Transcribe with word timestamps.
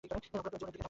অপরাধ 0.03 0.23
জীবনের 0.25 0.43
দিকে 0.51 0.57
ধাবিত 0.61 0.69
হও। 0.69 0.79